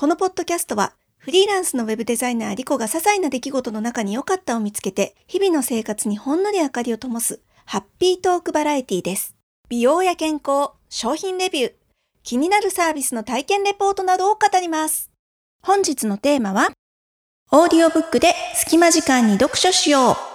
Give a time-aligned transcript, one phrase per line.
[0.00, 9.36] このポッドキャストはフリーランスのウェブデザイナーリコが些細な出来事の中に良かったを見つけて日々の生活にほんのり明かりを灯すハッピートークバラエティです。
[9.68, 11.72] 美容や健康、商品レビュー、
[12.22, 15.10] 気になるサービスの体験レポートなどを語ります。
[15.62, 16.70] 本日のテーマは
[17.52, 20.29] オーディオブックで隙間時間に読書しよう。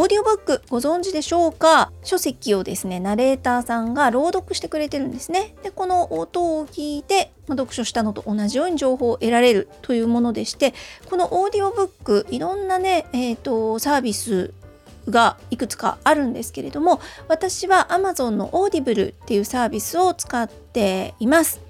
[0.00, 1.92] オーディオブックご存知でしょうか？
[2.04, 10.72] 書籍をですねナレーターさんが朗読してくれてるんですねでこの音を聞いてま読書したのと同じように情報を得られるというものでして
[11.10, 14.54] このオーディオブックいろんなね、えーと、サービス
[15.10, 21.60] がいくつかあるんですけれども私は Amazon の Audible っていうサービスを使っています。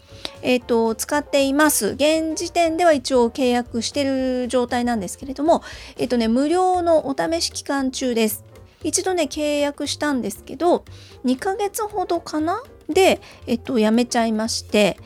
[0.43, 1.89] えーと、使っています。
[1.89, 5.63] 現時点では一応契約してる状態なんですけれども、
[5.97, 8.45] えっ、ー、とね、無料のお試し期間中です。
[8.83, 10.87] 一度ね契約したんですけど
[11.27, 12.63] 2ヶ月ほどかな？
[12.89, 14.97] で、えっと、やめちゃいまして。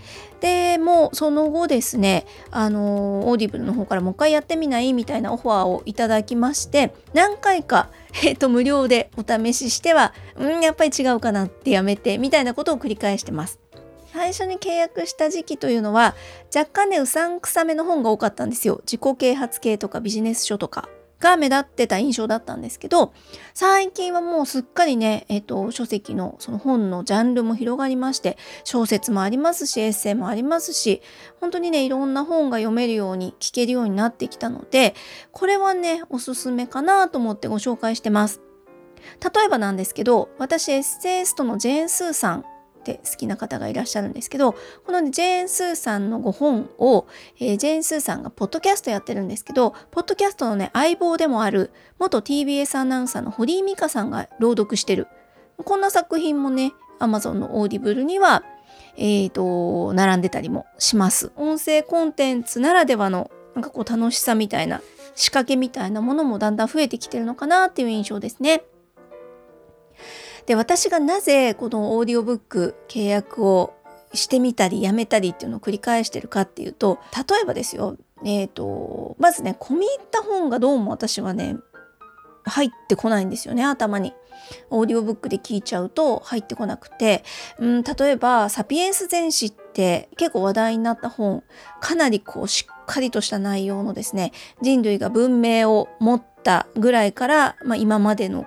[0.41, 4.93] でもうその後ですねあのオーディブルの方からもう一回やってみない？
[4.93, 7.88] みたいなオファーをいただきまして何回か、
[8.23, 13.59] えっと、無料でお試ししてはうんやっぱり違うかなってやめてみたいなことを繰り返してます。
[14.15, 16.15] 最初に契約した時期というのは
[16.54, 23.12] 若干ねうさんくさめの本が多かったんですよ自己啓発系とかビジネス書とかが目立ってた印象だったんですけど
[23.54, 31.02] 最近はもうすっかりね、えっと、書籍のその本のジャンルも広がりまして小説もありますしエッセイもありますし
[31.40, 34.95] 本当にねいろんな本が読めるように聞けるようになってきたので
[35.32, 38.40] これはねおすすめかなと思ってご紹介してます。
[39.21, 42.45] 例えばなんですけど私エッセイストのジェーン・スーさん
[42.85, 47.07] って好きな方がいらっしゃるんですけどこの、ジェーン・スーさんのご本を、
[47.40, 55.09] えー、ジェーン・スーさんがポッドキャストやってるんですけどポッドキャストのね相棒でもある元 TBS アナウンサーの堀井美香さんが朗読してる
[55.57, 58.45] こんな作品もね Amazon のオーディブルには
[58.96, 61.32] えーと、並んでたりもします。
[61.37, 64.82] 音声コンテンツならではのなんかこう楽しさみたいな
[65.15, 68.65] 仕掛けみたいなものもだんだん増えてきてるのかなっていう印象ですね。
[70.47, 73.75] で私がなぜこのオーディオブック契約を
[74.12, 81.56] してみたりやめたりっていうのを繰り返してるかっていうと例えばですよえっ、ー、とまずね込み入った本がどうも私はね
[82.44, 84.15] 入ってこないんですよね頭に。
[84.69, 87.25] オーディオブックで聞いちゃうと入ってこなくて、
[87.59, 91.43] うん、例えば「サピエンス全史」って結構話題になった本
[91.81, 98.44] かなりこうしっかりとした内容のですね人類が文明を持ったぐらいから、まあ、今までの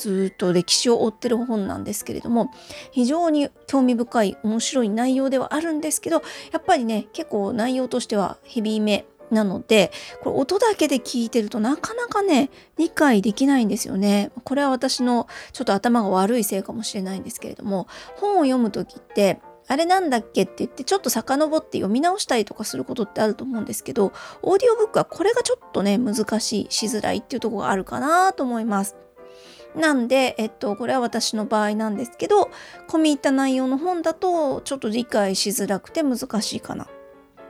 [0.00, 2.50] ずっと歴史を追ってる本なんですけれども
[2.90, 6.22] 非常に興味深い面白い内容ではあるんですけど
[6.52, 14.32] やっぱりね結構内容としてはヘビーめなのでこれ音だけで聞いてるとなかなかね理解できないんですよね。
[14.42, 24.12] これは私のちょっと頭が悪いせいかもしれないんですけれども本を読む時ってあれなんだっけって言ってちょっと遡って読み直したりとかすることってあると思うんですけど
[24.42, 28.96] オーディオブックはこれがちょっとね難しいしづらいっていうとこがあるかなと思います。
[29.74, 32.50] なんで、えっと、これは私の場合なんですけど、
[32.88, 36.88] 込み入った内容の本だと、ちょっと理解しづらくて難しいかな。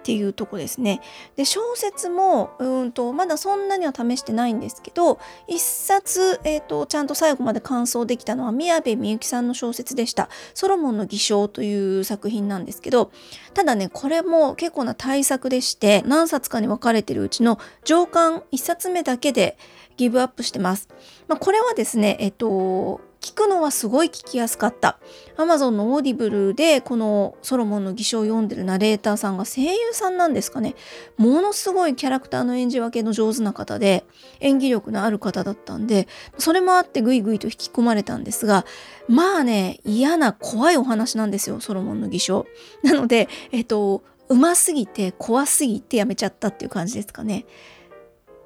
[0.01, 1.01] っていうとこですね。
[1.37, 10.31] で、小説も、うんと、まだそんなには試してないんですけど、一冊、えっと、ちゃんと最後まで完走できたのは宮部みゆきさんの小説でした。
[10.55, 13.11] ソロモンの偽証という作品なんですけど、
[13.53, 19.59] ただね、これも結構な大作でして、何冊かに分かれてるうちの上巻一冊目だけで、
[19.97, 20.89] ギブアップしてます。
[21.29, 24.99] まあ、これはですね、えっと、聞くのはすごい聞きやすかった。
[25.37, 30.75] Amazon のオーディブルでこのソロモンの偽証を読んでるナレーターさんが声優さんなんですかね。
[31.19, 34.05] ものすごいキャラクターの演じ分けの上手な方で
[34.41, 38.65] 演技力のある方だったんで、それもあってぐいぐいと引き込まれたんですが、
[39.07, 42.47] まあね、嫌な怖いお話なんですよ、ソロモンの偽証。
[42.83, 47.45] なので、えっと、うますぎて怖すぎてやめちゃったっていう感じですかね。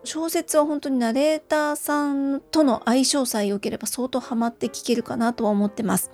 [0.04, 6.10] 小説は本当にナレーターさんとの相性さえ良ければ相当ハマって聞けるかなとは思ってます。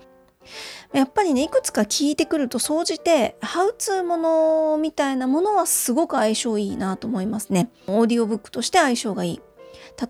[0.93, 7.71] やっぱりねいくつか聞いてくると総じてハウツーものみたいなものはすごく相性いいなと思いますね。
[7.87, 9.43] オーディオブックとして相性がいい。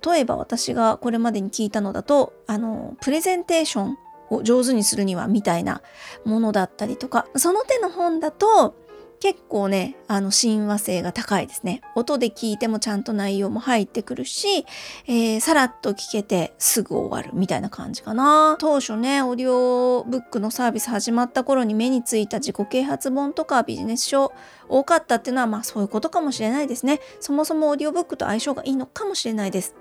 [0.05, 3.99] 例えば私がこれまでに聞いたのだとあのプレゼンテーション
[4.31, 5.83] を上手にするにはみたいな
[6.25, 8.77] ものだったりとかその手の本だと
[9.21, 11.83] 結構ね、あの親和性が高いですね。
[11.95, 14.65] 音で聞いてもちゃんと内容も入ってくるし、
[15.07, 18.57] えー、さらっと聞けてすぐ終わるみたいな感じかな。
[18.59, 24.33] 当初ね、オーディオブックのサービス始まった頃に目についた自己啓発本とかビジネス書
[24.71, 27.01] 多かったっていうのはまあそういうことかもしれないですね。
[27.21, 29.75] そもそもオーディオブックと相性がいいのかもしれないです。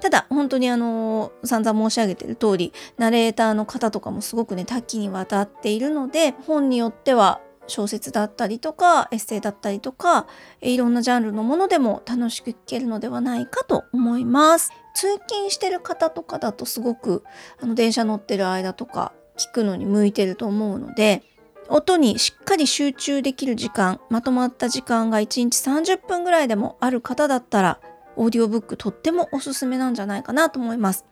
[0.00, 10.26] ただ本当にあの散々申し上げてる通りナレーターの方とかもすごくね多岐にわたっているので本によっては小説だったりとかエッセイだったりとか
[10.60, 14.72] いろんなジャンルのものでも楽しく聞けるのではないかと思います。
[14.94, 17.24] 通勤してる方とかだとすごく
[17.60, 21.22] あの電車乗ってる間とか聞くのに向いてると思うので
[21.68, 27.80] 音にしっかり集中できる時間まとまった時間が1日30分ぐらいでもある方だったら
[28.16, 31.06] オーディオブックとってもおすすめなんじゃないかなと思います。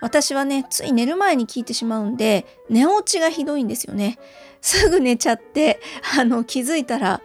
[0.00, 4.18] 私はね、つい寝る前に聞いてしまうんで、寝落ちがひどいんですよね。
[4.60, 5.80] すぐ寝ちゃって、
[6.18, 7.22] あの、気づいたら、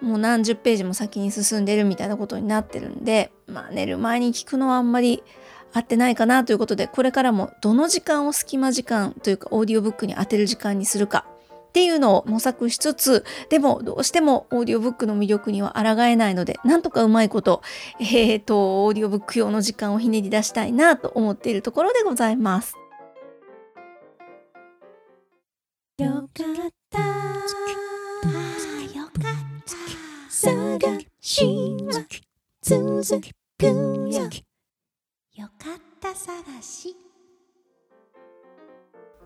[0.00, 5.22] もう何十ページも先に進んでるみたいなことになってるんで、まあ寝る前に聞くのはあんまり
[5.72, 11.26] 合ってないかなということで、これからもどの時間を隙間時間というかオーディオブックに当てる時間にするか
[11.72, 17.62] っていうのを模索しつつ、でもどうしてもオーディオブックの魅力には抗えないので、なんとかうまいこと、
[17.98, 22.76] えっ、ー、と、オーディオブック用の時間をひねり出したいなと思っているところでございます。
[25.96, 26.98] よかった。
[28.98, 29.12] よかっ
[29.64, 30.28] た。
[30.28, 31.46] 探し
[31.86, 32.04] は
[32.60, 33.02] 続
[33.58, 33.72] くよ
[35.32, 36.14] よかった。
[36.14, 37.11] 探し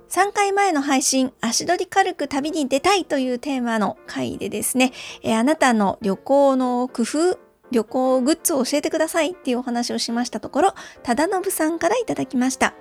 [0.08, 4.92] 3回前の配信、足取り軽く旅に出たいというテーマの回でですね、
[5.22, 7.38] えあなたの旅行の工夫、
[7.72, 12.74] 旅行グッズを教えてくださいっていうお話をしましたところ、忠信さんからいただきました。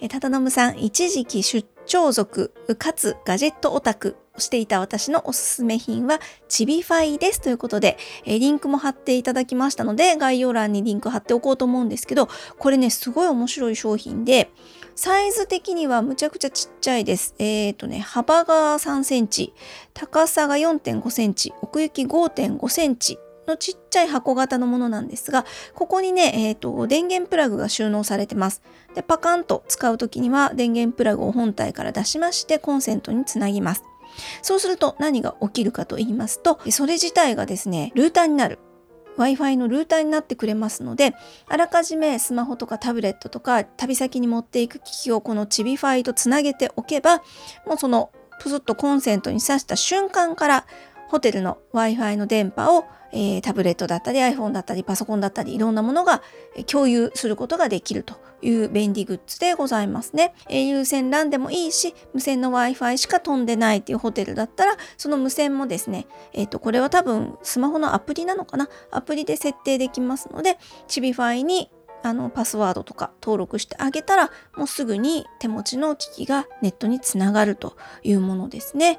[0.00, 7.96] え忠信さん、一時期出張族かつガジェットオタクをしていた私のおすすめ品はチビファイですということで、
[8.26, 14.50] えリンクも貼っていただきましたので、概要欄にリンク貼っておこうと思うんですけど、これね、すごい面白い商品で、
[14.96, 17.34] サイズ的にはむちゃくちゃちっちゃいです。
[17.38, 19.52] えっ、ー、とね、幅が3センチ、
[19.92, 25.44] 高さが4.5センチ、奥行き5.5センチのちっちゃい箱型のものなんですが、
[25.74, 28.62] ここにね、えっ、ー、と、電源プラグが収納されてます。
[28.94, 33.84] で、パカンと使うときには電源プラグを本体から出しまして、コンセントにつなぎます。
[34.40, 38.58] そうすると何が起きるかと言いますと、それ自体がですね、ルーターになる。
[39.16, 41.14] Wi-Fi のルーターになってくれますので、
[41.48, 47.18] あらかじめスマホとかタブレットとか旅先に持っていく機器をこのチビファイとつなげておけば、
[47.66, 48.10] もうその
[48.40, 50.66] プスッとコンセントに挿した瞬間から
[51.08, 56.22] ホテルの Wi-Fi の電波をえー、タブレットだったり iPhone だったりパソコンだったりいろんなものが
[56.66, 58.25] 共有することができると。
[58.42, 60.34] いう便利グッズでございますね。
[60.48, 68.68] えー、有線 LAN でもいいし無線の Wi-Fi しか飛んでないっていうホテルだったらその無線もですね、えーと、これは多分スマホのアプリなのかな？
[68.90, 71.70] アプリで設定できますのでチビファイに
[72.02, 78.98] あのパスワードとか登録してあげたらもうすぐに手持ちの機器がネットにつながるというものですね。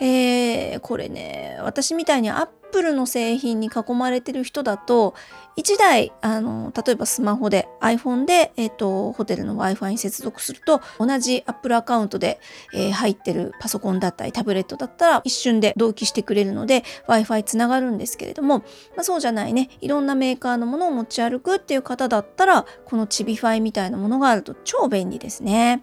[0.00, 5.14] えー、これね私みたいにアップルの製品に囲まれてる人だと
[5.56, 12.40] 1台あの例えばスマホで iPhone で、えーと、ホテルの Wi-Fi に接続すると同じ Apple アカウントで、
[12.72, 18.64] えー、入ってるパソコンだったりタブレットだったら一瞬で同期してくれるので Wi-Fi つながるんですけれども、ま
[19.00, 25.82] あ、そうじゃないねいろんなメーカーのものを持ち歩くっていう方だったらこのチビファイみたいなものがあると超便利ですね。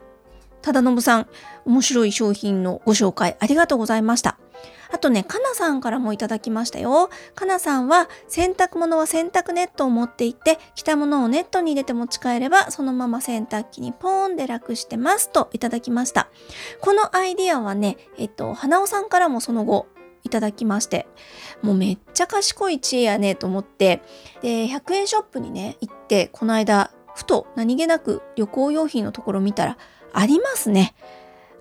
[0.66, 1.28] 忠信さん、
[1.66, 4.40] 面白い商品のご紹介ありがとうございました。
[4.92, 7.10] あとね、かなさんからもいただきましたよ。
[7.36, 16.30] かなさんは、洗濯物は洗濯ネットを持っていって、着たものをネットに入れて持ち帰れば、そのまま洗濯機にポーンで楽してますといただきました。
[16.82, 19.88] このアイディアはね、えっと、花尾さんからもその後、
[20.24, 21.08] いただきまして、
[21.62, 24.02] もうめっちゃ賢い知恵やねと思って、
[24.42, 29.78] で、100円ショップにね、行って、この間、ふと何気なく旅行用品のところ見たら、
[30.14, 30.96] ありますね。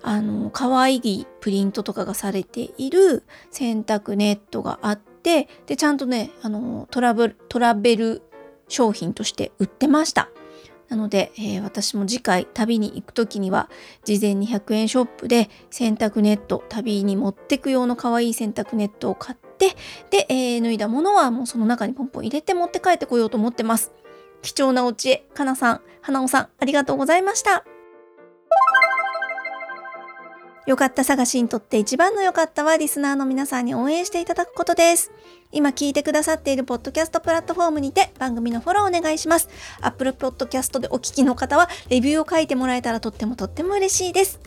[0.07, 8.21] あの可愛いプリントとかがされている洗濯ネットがあってでちゃんとねあのトラブトラベル
[8.67, 10.29] 商品として売ってました。
[10.89, 13.71] なので、えー、私も次回旅に行く時には
[14.03, 19.75] 事前に100円ショップで洗濯ネット旅に持ってく用の可愛い洗濯ネットを買って
[20.11, 23.91] で、えー、脱いだものはもうその中にポンポン入れて持って帰ってこようと思ってます。
[24.43, 27.65] 貴重なお知恵、かなさん、花尾さん、ありがとうございました。
[30.65, 35.11] よかった探しにとって一番の良かったはリスナーの皆さんに応援していただくことです。
[35.51, 39.47] 今聞いてくださっているポッドキャストプラットフォームにて番組のフォローお願いします。
[39.81, 44.39] Apple Podcast でお聞きの方はレビューを書いてもらえたらとってもとっても嬉しいです。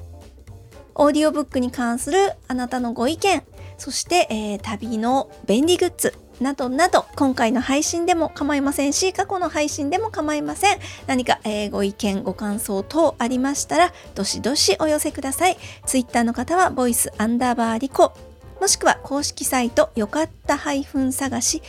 [0.96, 3.44] オーディオブックに関するあなたのご意見、
[3.78, 10.78] そして、えー、旅の便利グッズ、などなど今回の配信でも構いませんし過去の配信でも構いません。
[11.06, 15.56] 何か、えー、ご意見ご感想等ありましたらどしどしお寄せください。
[15.86, 18.14] Twitter の方はボイスアンダーバーリコ
[18.60, 21.62] もしくは公式サイトよかった探し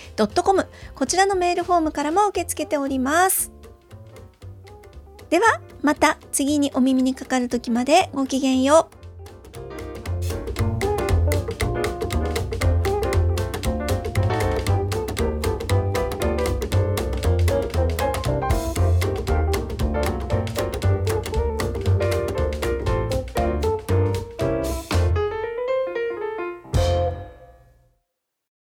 [0.44, 3.52] .com こちらのメールフォームからも受け付けております。
[5.30, 8.99] ではまた次にお耳にかかる時までごきげんよう。